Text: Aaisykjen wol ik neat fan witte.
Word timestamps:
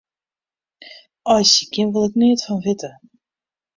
Aaisykjen 1.31 1.89
wol 1.93 2.07
ik 2.09 2.15
neat 2.19 2.41
fan 2.45 2.61
witte. 2.65 2.89